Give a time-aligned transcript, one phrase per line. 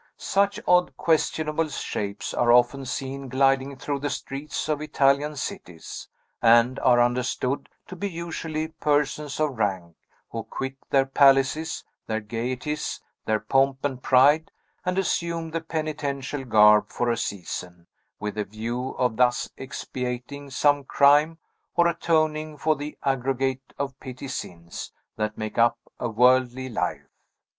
[0.17, 6.07] Such odd, questionable shapes are often seen gliding through the streets of Italian cities,
[6.41, 9.95] and are understood to be usually persons of rank,
[10.31, 14.49] who quit their palaces, their gayeties, their pomp and pride,
[14.83, 17.85] and assume the penitential garb for a season,
[18.19, 21.37] with a view of thus expiating some crime,
[21.75, 27.05] or atoning for the aggregate of petty sins that make up a worldly life.